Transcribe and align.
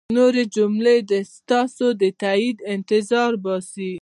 نورې 0.17 0.43
جملې 0.55 0.97
ستاسو 1.35 1.85
د 2.01 2.03
تایید 2.21 2.57
انتظار 2.73 3.31
باسي. 3.43 3.93